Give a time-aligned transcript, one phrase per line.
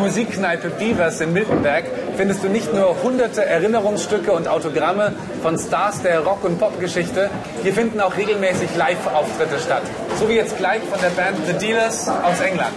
[0.00, 1.84] Musikkneipe Beavers in Miltenberg
[2.16, 7.28] findest du nicht nur hunderte Erinnerungsstücke und Autogramme von Stars der Rock- und Popgeschichte,
[7.62, 9.82] hier finden auch regelmäßig Live-Auftritte statt.
[10.18, 12.74] So wie jetzt gleich von der Band The Dealers aus England.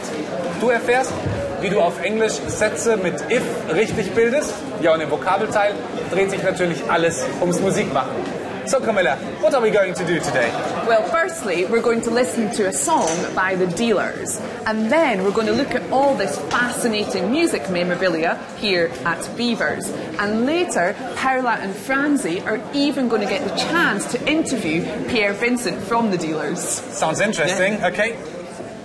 [0.60, 1.14] Du erfährst,
[1.62, 3.44] wie du auf Englisch Sätze mit if
[3.74, 4.54] richtig bildest.
[4.82, 5.76] Ja, und im Vokabelteil
[6.12, 8.43] dreht sich natürlich alles ums Musikmachen.
[8.66, 10.50] So, Camilla, what are we going to do today?
[10.88, 15.32] Well, firstly, we're going to listen to a song by the Dealers, and then we're
[15.32, 19.90] going to look at all this fascinating music memorabilia here at Beavers.
[20.18, 25.34] And later, Paula and Franzi are even going to get the chance to interview Pierre
[25.34, 26.62] Vincent from the Dealers.
[26.62, 27.84] Sounds interesting.
[27.84, 28.18] Okay.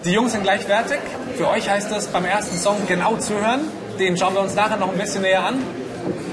[0.05, 1.01] Die Jungs sind gleich fertig.
[1.37, 3.61] Für euch heißt es beim ersten Song genau zuhören.
[3.99, 5.65] Den schauen wir uns nachher noch ein bisschen näher an.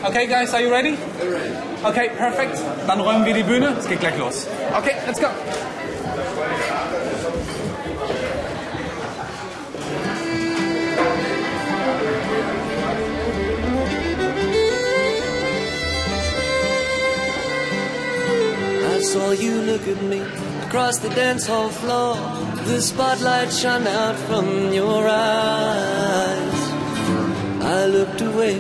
[0.04, 0.98] Okay, guys, are you ready?
[1.20, 1.65] ready?
[1.86, 2.58] Okay, perfect.
[2.88, 3.76] Dann räumen wir die Bühne.
[3.78, 4.48] Es geht gleich los.
[4.76, 5.28] Okay, let's go.
[18.96, 20.22] I saw you look at me
[20.66, 22.18] across the dance hall floor.
[22.66, 26.72] The spotlight shone out from your eyes.
[27.62, 28.60] I looked away,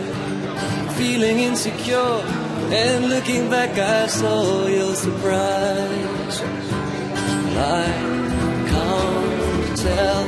[0.95, 2.44] feeling insecure.
[2.67, 6.41] And looking back, I saw your surprise.
[7.57, 7.85] I
[8.71, 10.25] can't tell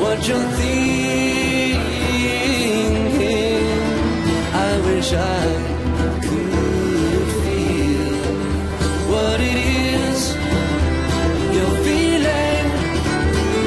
[0.00, 1.02] what you're thinking.
[4.68, 5.44] I wish I
[6.26, 8.14] could feel
[9.12, 9.58] what it
[10.00, 10.20] is
[11.54, 12.66] you're feeling.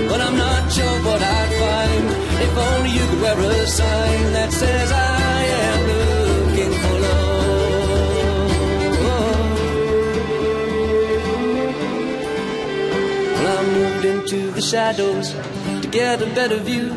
[0.09, 2.05] But I'm not sure what I'd find
[2.45, 5.04] if only you could wear a sign that says I
[14.65, 15.31] shadows
[15.81, 16.89] to get a better view.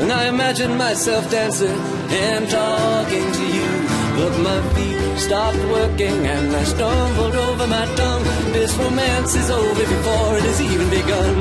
[0.00, 1.78] And I imagined myself dancing
[2.26, 3.70] and talking to you.
[4.18, 8.24] But my feet stopped working and I stumbled over my tongue.
[8.52, 11.36] This romance is over before it has even begun.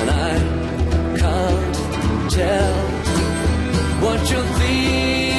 [0.00, 0.32] And I
[1.22, 2.74] can't tell
[4.04, 5.31] what you're thinking.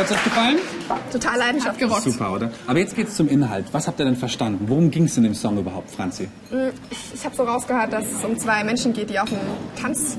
[0.00, 0.56] Hat es euch gefallen?
[1.12, 2.04] Total Leidenschaft gerockt.
[2.04, 2.50] Super, oder?
[2.66, 3.66] Aber jetzt geht's zum Inhalt.
[3.72, 4.64] Was habt ihr denn verstanden?
[4.66, 6.26] Worum ging es in dem Song überhaupt, Franzi?
[6.90, 9.42] Ich, ich habe so rausgehört, dass es um zwei Menschen geht, die auf einem
[9.78, 10.16] Tanz,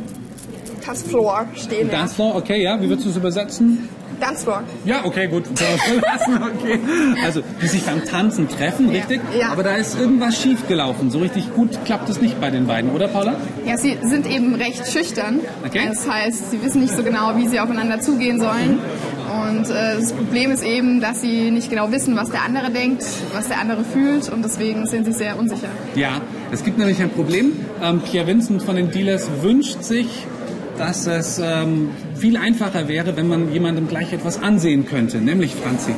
[0.86, 1.88] Tanzfloor stehen.
[1.88, 1.98] Ja.
[1.98, 2.80] Dancefloor, okay, ja.
[2.80, 3.90] Wie würdest du es übersetzen?
[4.20, 4.62] Dancefloor.
[4.86, 5.46] Ja, okay, gut.
[6.62, 6.80] Okay.
[7.24, 9.20] Also, die sich beim Tanzen treffen, richtig?
[9.38, 9.52] Ja.
[9.52, 11.10] Aber da ist irgendwas schief gelaufen.
[11.10, 13.36] So richtig gut klappt es nicht bei den beiden, oder Paula?
[13.66, 15.40] Ja, sie sind eben recht schüchtern.
[15.66, 15.88] Okay.
[15.88, 18.80] Das heißt, sie wissen nicht so genau, wie sie aufeinander zugehen sollen.
[19.32, 23.06] Und äh, das Problem ist eben, dass sie nicht genau wissen, was der andere denkt,
[23.34, 24.30] was der andere fühlt.
[24.30, 25.70] Und deswegen sind sie sehr unsicher.
[25.96, 26.22] Ja,
[26.52, 27.54] es gibt nämlich ein Problem.
[27.82, 30.08] Ähm, Pierre Vincent von den Dealers wünscht sich,
[30.78, 35.94] dass es ähm, viel einfacher wäre, wenn man jemandem gleich etwas ansehen könnte, nämlich Franzi.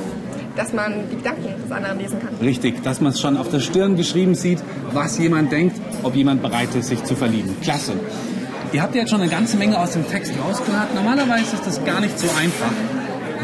[0.55, 2.35] Dass man die Gedanken des anderen lesen kann.
[2.41, 4.59] Richtig, dass man es schon auf der Stirn geschrieben sieht,
[4.91, 7.55] was jemand denkt, ob jemand bereit ist, sich zu verlieben.
[7.61, 7.93] Klasse.
[8.71, 10.93] Ihr habt ja jetzt schon eine ganze Menge aus dem Text rausgehört.
[10.95, 12.71] Normalerweise ist das gar nicht so einfach.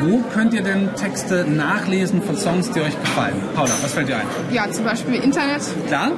[0.02, 3.36] Wo könnt ihr denn Texte nachlesen von Songs, die euch gefallen?
[3.56, 4.26] Paula, was fällt dir ein?
[4.52, 5.62] Ja, zum Beispiel Internet.
[5.88, 6.12] Klar?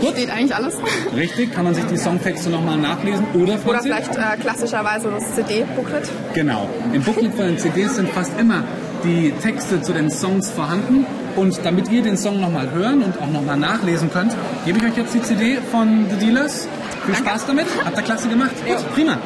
[0.00, 0.10] Gut.
[0.12, 0.76] Steht eigentlich alles.
[1.14, 3.82] Richtig, kann man sich die Songtexte nochmal nachlesen oder Oder Franzi?
[3.88, 6.08] vielleicht äh, klassischerweise das CD-Booklet.
[6.32, 6.68] Genau.
[6.94, 8.64] Im Booklet von den CDs sind fast immer
[9.04, 11.04] die Texte zu den Songs vorhanden.
[11.36, 14.34] Und damit ihr den Song nochmal hören und auch nochmal nachlesen könnt,
[14.64, 16.66] gebe ich euch jetzt die CD von The Dealers.
[17.04, 17.66] Viel Spaß damit.
[17.84, 18.50] Habt ihr klasse gemacht.
[18.66, 19.18] Gut, prima.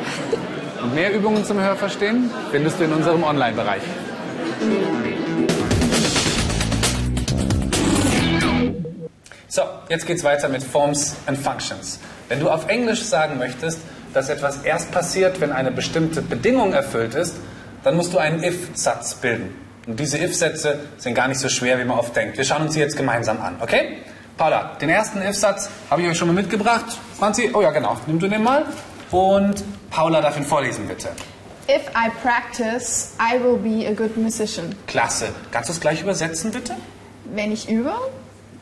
[0.84, 3.80] Und mehr Übungen zum Hörverstehen findest du in unserem Online-Bereich.
[9.48, 12.00] So, jetzt geht's weiter mit Forms and Functions.
[12.28, 13.78] Wenn du auf Englisch sagen möchtest,
[14.12, 17.36] dass etwas erst passiert, wenn eine bestimmte Bedingung erfüllt ist,
[17.82, 19.54] dann musst du einen If-Satz bilden.
[19.86, 22.36] Und diese If-Sätze sind gar nicht so schwer, wie man oft denkt.
[22.36, 24.00] Wir schauen uns sie jetzt gemeinsam an, okay?
[24.36, 26.98] Paula, den ersten If-Satz habe ich euch schon mal mitgebracht.
[27.18, 28.66] Franzi, oh ja, genau, nimm du den mal.
[29.10, 31.08] Und Paula darf ihn vorlesen, bitte.
[31.68, 34.74] If I practice, I will be a good musician.
[34.86, 35.28] Klasse.
[35.50, 36.74] Kannst du es gleich übersetzen, bitte?
[37.24, 37.94] Wenn ich übe,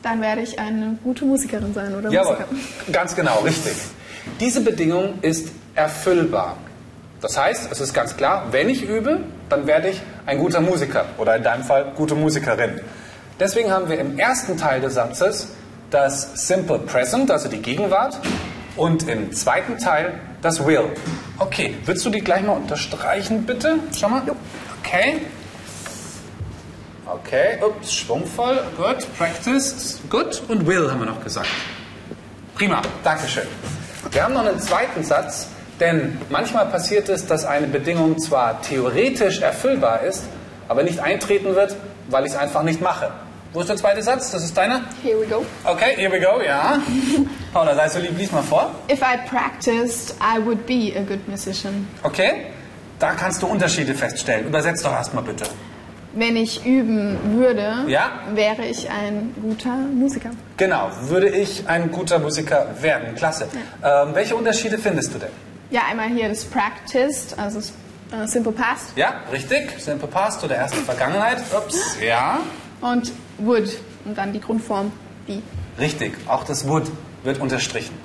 [0.01, 2.91] dann werde ich eine gute Musikerin sein oder Jawohl, Musiker.
[2.91, 3.73] ganz genau, richtig.
[4.39, 6.57] Diese Bedingung ist erfüllbar.
[7.19, 11.05] Das heißt, es ist ganz klar, wenn ich übe, dann werde ich ein guter Musiker
[11.17, 12.81] oder in deinem Fall gute Musikerin.
[13.39, 15.47] Deswegen haben wir im ersten Teil des Satzes
[15.89, 18.19] das Simple Present, also die Gegenwart,
[18.75, 20.83] und im zweiten Teil das Will.
[21.39, 23.79] Okay, willst du die gleich mal unterstreichen, bitte?
[23.97, 24.21] Schau mal.
[24.81, 25.21] Okay.
[27.05, 31.47] Okay, ups, schwungvoll, gut, practice, gut und will haben wir noch gesagt.
[32.55, 33.47] Prima, Dankeschön.
[34.11, 35.47] Wir haben noch einen zweiten Satz,
[35.79, 40.23] denn manchmal passiert es, dass eine Bedingung zwar theoretisch erfüllbar ist,
[40.67, 41.75] aber nicht eintreten wird,
[42.07, 43.11] weil ich es einfach nicht mache.
[43.53, 44.31] Wo ist der zweite Satz?
[44.31, 44.81] Das ist deiner?
[45.03, 45.45] Here we go.
[45.63, 46.79] Okay, here we go, ja.
[47.53, 48.71] Paula, sei so lieb, lies mal vor.
[48.89, 51.87] If I practiced, I would be a good musician.
[52.01, 52.47] Okay,
[52.97, 54.47] da kannst du Unterschiede feststellen.
[54.47, 55.45] Übersetz doch erstmal bitte.
[56.15, 58.11] Wenn ich üben würde, Ja.
[58.33, 60.31] wäre ich ein guter Musiker.
[60.57, 63.13] Genau, würde ich ein guter Musiker werden.
[63.15, 63.47] Klasse.
[63.83, 65.29] Ähm, welche Unterschiede findest du denn?
[65.69, 67.73] Ja, einmal hier das practiced, also das
[68.11, 68.93] äh, Simple Past.
[68.95, 69.71] Ja, richtig.
[69.79, 71.37] Simple Past oder erste Vergangenheit.
[71.55, 72.39] Ups, ja.
[72.83, 74.91] Und would und dann die Grundform
[75.25, 75.41] be.
[75.79, 76.83] Richtig, auch das would
[77.23, 77.95] wird unterstrichen.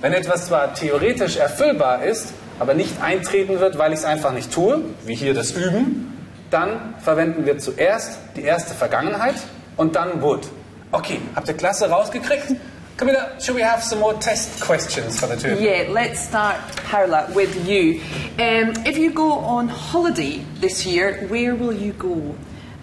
[0.00, 4.52] Wenn etwas zwar theoretisch erfüllbar ist, aber nicht eintreten wird, weil ich es einfach nicht
[4.52, 6.12] tue, wie hier das Üben,
[6.50, 9.36] dann verwenden wir zuerst die erste Vergangenheit
[9.76, 10.48] und dann would.
[10.92, 12.56] Okay, habt ihr klasse rausgekriegt?
[12.96, 15.60] Camilla, should we have some more test questions for the two?
[15.60, 16.56] Yeah, let's start,
[16.88, 18.00] Paula, with you.
[18.38, 22.36] Um, if you go on holiday this year, where will you go?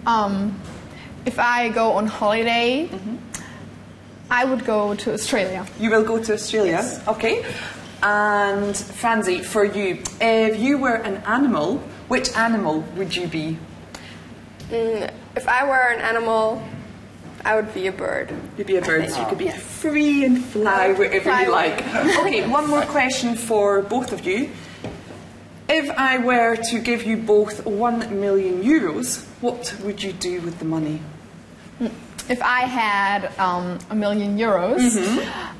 [0.06, 0.54] Um,
[1.24, 2.88] if I go on holiday,
[4.30, 5.66] I would go to Australia.
[5.78, 7.44] You will go to Australia, okay?
[8.02, 11.78] And Franzi, for you, if you were an animal,
[12.08, 13.58] which animal would you be?
[14.70, 16.62] Mm, if I were an animal,
[17.44, 18.32] I would be a bird.
[18.56, 21.84] You'd be a bird, so you could be free and fly wherever Fly you like.
[22.18, 24.50] Okay, one more question for both of you.
[25.68, 30.58] If I were to give you both one million euros, what would you do with
[30.58, 31.00] the money?
[32.28, 34.78] If I had um, a million euros,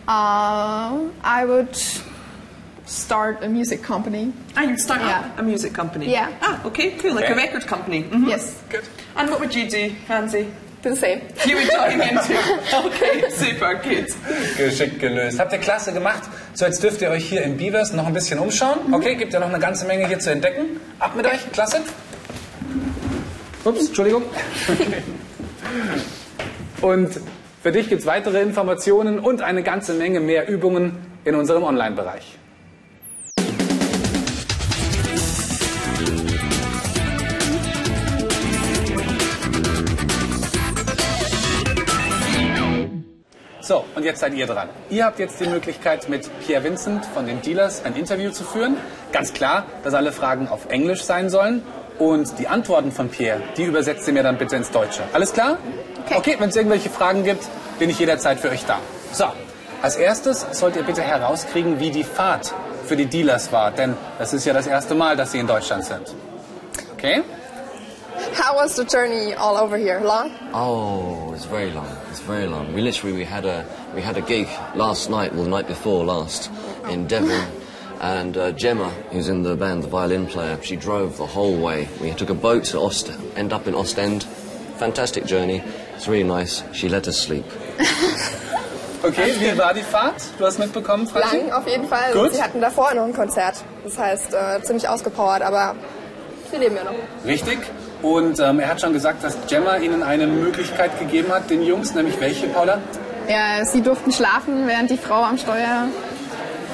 [0.08, 1.76] uh, I would
[2.86, 4.32] start a music company.
[4.56, 5.24] Ah, you'd start Yeah.
[5.38, 6.10] a music company.
[6.10, 6.30] Yeah.
[6.40, 8.04] Ah, okay, cool, like a record company.
[8.04, 8.28] Mhm.
[8.28, 8.54] Yes.
[8.70, 8.84] Good.
[9.16, 9.90] And what would you do?
[10.82, 11.20] Do the same.
[11.46, 12.34] You would join in too.
[12.86, 14.08] Okay, super, good.
[14.56, 15.38] Geschickt gelöst.
[15.38, 16.22] Habt ihr klasse gemacht.
[16.54, 18.92] So, jetzt dürft ihr euch hier im Beavers noch ein bisschen umschauen.
[18.92, 20.80] Okay, gibt ja noch eine ganze Menge hier zu entdecken.
[20.98, 21.82] Ab mit euch, klasse.
[23.64, 24.24] Ups, Entschuldigung.
[26.80, 27.20] Und
[27.62, 32.38] für dich gibt es weitere Informationen und eine ganze Menge mehr Übungen in unserem Online-Bereich.
[43.60, 44.68] So, und jetzt seid ihr dran.
[44.90, 48.76] Ihr habt jetzt die Möglichkeit, mit Pierre Vincent von den Dealers ein Interview zu führen.
[49.12, 51.62] Ganz klar, dass alle Fragen auf Englisch sein sollen.
[51.98, 55.02] Und die Antworten von Pierre, die übersetzt ihr mir dann bitte ins Deutsche.
[55.12, 55.58] Alles klar?
[56.14, 57.46] Okay, wenn es irgendwelche Fragen gibt,
[57.78, 58.80] bin ich jederzeit für euch da.
[59.12, 59.26] So,
[59.82, 62.54] als erstes sollt ihr bitte herauskriegen, wie die Fahrt
[62.86, 63.70] für die Dealers war.
[63.70, 66.14] Denn das ist ja das erste Mal, dass sie in Deutschland sind.
[66.94, 67.22] Okay?
[68.36, 70.00] How was the journey all over here?
[70.00, 70.30] Long?
[70.54, 71.86] Oh, it's very long.
[72.10, 72.72] It's very long.
[72.74, 73.64] We literally we had a
[73.94, 76.50] we had a gig last night, well, the night before last,
[76.88, 77.30] in Devon,
[78.02, 81.88] and uh, Gemma, who's in the band, the violin player, she drove the whole way.
[82.00, 84.24] We took a boat to Ost, end up in Ostend.
[84.78, 85.62] Fantastic journey.
[85.94, 86.64] It's really nice.
[86.72, 87.44] She let us sleep.
[89.04, 90.14] Okay, wie war die Fahrt?
[90.38, 91.38] Du hast mitbekommen, Franzi?
[91.38, 92.12] Lang auf jeden Fall.
[92.12, 92.34] Gut.
[92.34, 93.56] Sie hatten davor noch ein Konzert.
[93.82, 95.74] Das heißt, äh, ziemlich ausgepowert, aber
[96.52, 96.92] sie leben ja noch.
[97.26, 97.58] Richtig.
[98.00, 101.96] Und ähm, er hat schon gesagt, dass Gemma ihnen eine Möglichkeit gegeben hat, den Jungs,
[101.96, 102.78] nämlich welche, Paula?
[103.28, 105.88] Ja, sie durften schlafen, während die Frau am Steuer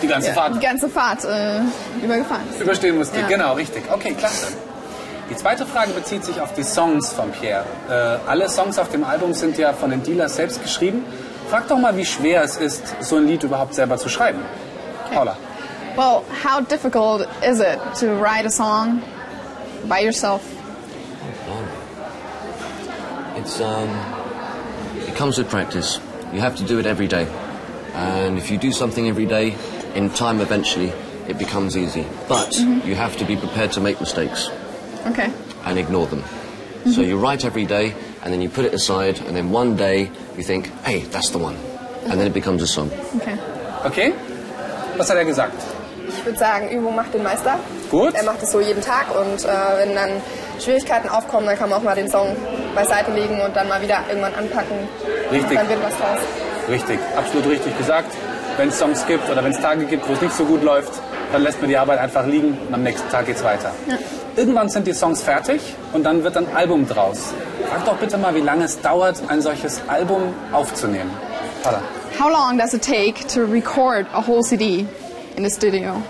[0.02, 1.60] Die ganze die Fahrt ganze Fahrt äh,
[2.04, 3.20] übergefahren überstehen musste.
[3.20, 3.26] Ja.
[3.26, 3.84] Genau, richtig.
[3.92, 4.48] Okay, klasse.
[5.30, 7.64] Die zweite Frage bezieht sich auf die Songs von Pierre.
[7.88, 11.04] Äh, alle Songs auf dem Album sind ja von den Dealers selbst geschrieben.
[11.50, 14.40] Frag doch mal, wie schwer es ist, so ein Lied überhaupt selber zu schreiben.
[15.12, 15.36] Paula.
[15.96, 19.02] Well, how difficult is it to write a song
[19.88, 20.42] by yourself?
[23.36, 23.88] It's um,
[25.06, 26.00] it comes with practice.
[26.32, 27.26] You have to do it every day,
[27.94, 29.56] and if you do something every day,
[29.94, 30.92] in time eventually
[31.28, 32.04] it becomes easy.
[32.28, 32.54] But
[32.84, 34.50] you have to be prepared to make mistakes
[35.06, 35.30] Okay.
[35.66, 36.22] and ignore them.
[36.94, 37.92] So you write every day,
[38.22, 41.38] and then you put it aside, and then one day you think, "Hey, that's the
[41.38, 41.56] one,"
[42.08, 42.90] and then it becomes a song.
[43.20, 43.36] Okay.
[43.84, 44.12] Okay?
[44.96, 45.52] Was hat er gesagt?
[46.08, 47.58] Ich würde sagen, Übung macht den Meister.
[47.90, 48.14] Gut.
[48.14, 50.10] Er macht es so jeden Tag und äh, wenn dann
[50.58, 52.34] Schwierigkeiten aufkommen, dann kann man auch mal den Song
[52.74, 54.88] beiseite legen und dann mal wieder irgendwann anpacken.
[55.30, 55.58] Richtig.
[55.58, 56.20] Dann wird was draus.
[56.70, 58.10] Richtig, absolut richtig gesagt.
[58.58, 60.90] Wenn es Songs gibt oder wenn es Tage gibt, wo es nicht so gut läuft,
[61.30, 63.72] dann lässt man die Arbeit einfach liegen und am nächsten Tag geht's weiter.
[64.34, 65.60] Irgendwann sind die Songs fertig
[65.92, 67.32] und dann wird ein Album draus.
[67.70, 71.10] Frag doch bitte mal, wie lange es dauert, ein solches Album aufzunehmen.
[71.62, 71.80] Paula.
[72.18, 74.84] How long does it take to record a whole CD
[75.36, 76.02] in the studio?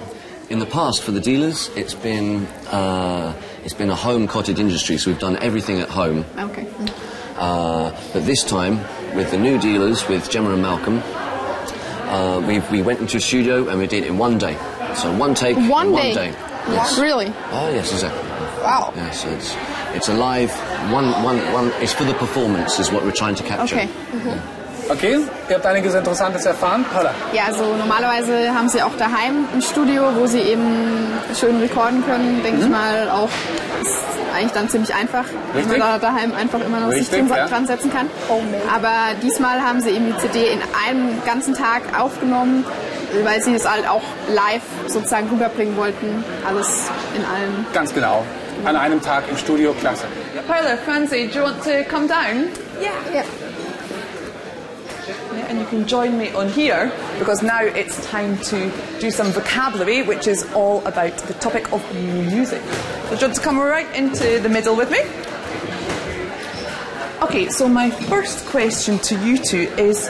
[0.48, 4.96] In the past, for the dealers, it's been uh, it's been a home cottage industry,
[4.96, 6.24] so we've done everything at home.
[6.38, 6.66] Okay.
[7.36, 8.80] Uh, but this time,
[9.14, 11.02] with the new dealers, with Gemma and Malcolm,
[12.08, 14.56] uh, we we went into a studio and we did it in one day.
[14.96, 16.06] So one take, One in day?
[16.08, 16.30] one day.
[16.68, 16.98] Yes.
[16.98, 17.26] Really?
[17.52, 18.28] Oh yes, exactly.
[18.62, 18.92] Wow.
[18.96, 19.54] Yeah, so it's
[19.94, 20.50] it's a live
[20.92, 21.70] one one one.
[21.82, 23.76] It's for the performance, is what we're trying to capture.
[23.76, 23.88] Okay.
[24.90, 25.18] Okay,
[25.48, 26.84] ihr habt einiges Interessantes erfahren.
[26.92, 27.10] Paula.
[27.32, 32.42] Ja, also normalerweise haben sie auch daheim ein Studio, wo sie eben schön recorden können,
[32.42, 33.10] denke ich mal.
[33.10, 33.28] Auch
[33.82, 33.96] ist
[34.34, 35.78] eigentlich dann ziemlich einfach, wenn Richtig.
[35.78, 37.48] man da daheim einfach immer noch sich Richtig, dran, ja.
[37.48, 38.08] dran setzen kann.
[38.74, 42.64] Aber diesmal haben sie eben die CD in einem ganzen Tag aufgenommen,
[43.24, 46.24] weil sie das halt auch live sozusagen rüberbringen wollten.
[46.46, 47.66] Alles in allen.
[47.74, 48.24] Ganz genau.
[48.64, 50.04] An einem Tag im Studio, klasse.
[50.46, 52.48] Paula, Francie, do you want to come down?
[52.80, 52.90] Ja.
[53.12, 53.20] ja.
[53.20, 53.24] Yeah,
[55.48, 60.02] and you can join me on here because now it's time to do some vocabulary,
[60.02, 62.62] which is all about the topic of music.
[62.62, 65.00] So, do you want to come right into the middle with me?
[67.22, 70.08] Okay, so my first question to you two is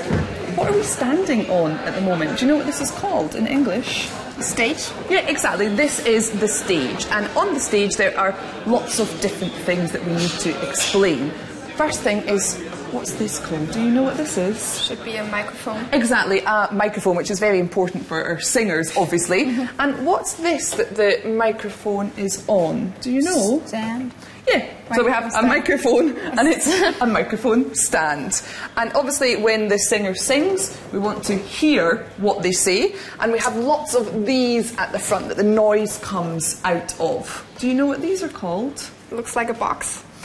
[0.56, 2.38] what are we standing on at the moment?
[2.38, 4.10] Do you know what this is called in English?
[4.40, 4.90] Stage?
[5.08, 5.68] Yeah, exactly.
[5.68, 8.34] This is the stage, and on the stage there are
[8.66, 11.30] lots of different things that we need to explain.
[11.76, 12.60] First thing is,
[12.92, 13.70] what's this called?
[13.72, 14.82] Do you know what this is?
[14.82, 15.84] Should be a microphone.
[15.92, 19.44] Exactly, a microphone, which is very important for our singers, obviously.
[19.78, 22.92] and what's this that the microphone is on?
[23.00, 23.62] Do you know?
[23.66, 24.12] Stand.
[24.48, 26.66] Yeah, so we have a Microphone microphone and it's
[27.02, 28.42] a microphone stand.
[28.76, 33.38] And obviously, when the singer sings, we want to hear what they say, and we
[33.40, 37.46] have lots of these at the front that the noise comes out of.
[37.58, 38.88] Do you know what these are called?
[39.10, 40.02] Looks like a box.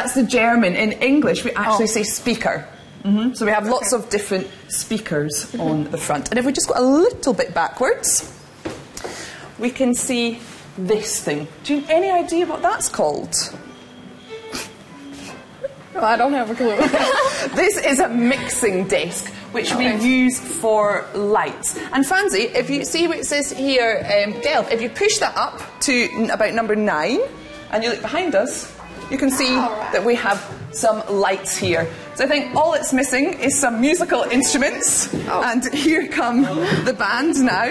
[0.00, 0.76] That's the German.
[0.76, 1.96] In English, we actually Oh.
[1.98, 2.64] say speaker.
[3.02, 6.30] hmm So we have lots of different speakers on the front.
[6.30, 8.24] And if we just go a little bit backwards,
[9.58, 10.40] we can see
[10.78, 11.48] this thing.
[11.64, 13.34] Do you have any idea what that's called?
[15.94, 16.76] Well, I don't have a clue.
[17.56, 21.76] this is a mixing desk, which we use for lights.
[21.92, 25.36] And Franzi, if you see what it says here, um, Gail, if you push that
[25.36, 27.18] up to n- about number nine,
[27.72, 28.70] and you look behind us,
[29.10, 30.38] you can see that we have
[30.72, 31.88] some lights here.
[32.14, 35.12] So I think all it's missing is some musical instruments.
[35.28, 35.42] Oh.
[35.44, 36.42] And here come
[36.84, 37.70] the band now.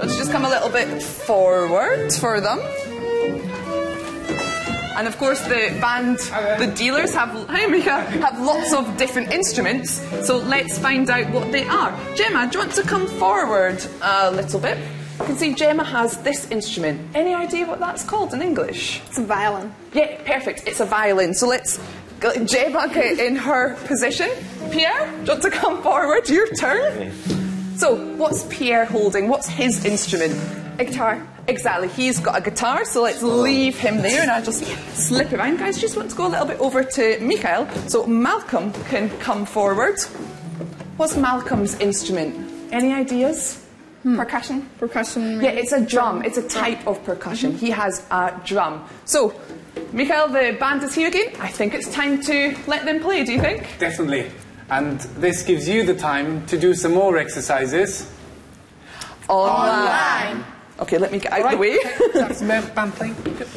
[0.00, 2.60] Let's just come a little bit forward for them.
[4.96, 6.18] And of course, the band,
[6.58, 10.00] the dealers have, hi Mika, have lots of different instruments.
[10.26, 11.96] So let's find out what they are.
[12.16, 14.76] Gemma, do you want to come forward a little bit?
[15.28, 17.14] You can see Gemma has this instrument.
[17.14, 19.02] Any idea what that's called in English?
[19.08, 19.74] It's a violin.
[19.92, 20.66] Yeah, perfect.
[20.66, 21.34] It's a violin.
[21.34, 21.78] So let's
[22.18, 24.30] get Gemma get in her position.
[24.70, 26.30] Pierre, do you want to come forward?
[26.30, 27.12] Your turn.
[27.76, 29.28] So, what's Pierre holding?
[29.28, 30.32] What's his instrument?
[30.80, 31.22] A guitar.
[31.46, 31.88] Exactly.
[31.88, 34.64] He's got a guitar, so let's leave him there and I'll just
[34.96, 35.58] slip around.
[35.58, 39.44] Guys, just want to go a little bit over to Mikhail so Malcolm can come
[39.44, 40.00] forward.
[40.96, 42.72] What's Malcolm's instrument?
[42.72, 43.67] Any ideas?
[44.02, 44.16] Hmm.
[44.16, 44.68] Percussion.
[44.78, 45.40] Percussion.
[45.40, 46.24] Yeah, it's a drum.
[46.24, 47.52] It's a type of percussion.
[47.52, 47.66] Mm-hmm.
[47.66, 48.86] He has a drum.
[49.04, 49.34] So,
[49.92, 51.34] Mikhail, the band is here again.
[51.40, 53.78] I think it's time to let them play, do you think?
[53.78, 54.30] Definitely.
[54.70, 58.10] And this gives you the time to do some more exercises.
[59.28, 60.44] Online.
[60.80, 61.78] Okay, let me get out of the way.
[62.14, 62.40] That's
[62.74, 63.14] band playing.
[63.24, 63.48] Good.